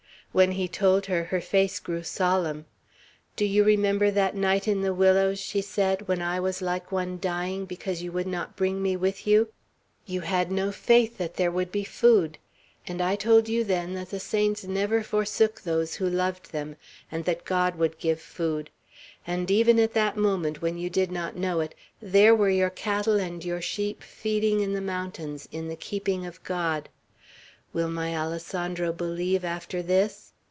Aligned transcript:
When 0.33 0.53
he 0.53 0.69
told 0.69 1.07
her, 1.07 1.25
her 1.25 1.41
face 1.41 1.77
grew 1.81 2.03
solemn. 2.03 2.63
"Do 3.35 3.43
you 3.43 3.65
remember 3.65 4.09
that 4.09 4.33
night 4.33 4.65
in 4.65 4.79
the 4.79 4.93
willows," 4.93 5.39
she 5.39 5.59
said, 5.61 6.07
"when 6.07 6.21
I 6.21 6.39
was 6.39 6.61
like 6.61 6.89
one 6.89 7.19
dying, 7.19 7.65
because 7.65 8.01
you 8.01 8.13
would 8.13 8.27
not 8.27 8.55
bring 8.55 8.81
me 8.81 8.95
with 8.95 9.27
you? 9.27 9.49
You 10.05 10.21
had 10.21 10.49
no 10.49 10.71
faith 10.71 11.17
that 11.17 11.35
there 11.35 11.51
would 11.51 11.69
be 11.69 11.83
food. 11.83 12.37
And 12.87 13.01
I 13.01 13.17
told 13.17 13.49
you 13.49 13.65
then 13.65 13.93
that 13.95 14.09
the 14.11 14.21
saints 14.21 14.63
never 14.63 15.03
forsook 15.03 15.59
those 15.63 15.95
who 15.95 16.09
loved 16.09 16.53
them, 16.53 16.77
and 17.11 17.25
that 17.25 17.43
God 17.43 17.75
would 17.75 17.99
give 17.99 18.21
food. 18.21 18.69
And 19.27 19.51
even 19.51 19.79
at 19.81 19.93
that 19.95 20.15
moment, 20.15 20.61
when 20.61 20.77
you 20.77 20.89
did 20.89 21.11
not 21.11 21.35
know 21.35 21.59
it, 21.59 21.75
there 22.01 22.33
were 22.33 22.49
your 22.49 22.69
cattle 22.69 23.19
and 23.19 23.43
your 23.43 23.61
sheep 23.61 24.01
feeding 24.01 24.61
in 24.61 24.71
the 24.71 24.79
mountains, 24.79 25.49
in 25.51 25.67
the 25.67 25.75
keeping 25.75 26.25
of 26.25 26.41
God! 26.45 26.87
Will 27.73 27.87
my 27.89 28.13
Alessandro 28.13 28.91
believe 28.91 29.45
after 29.45 29.81
this?" 29.81 30.33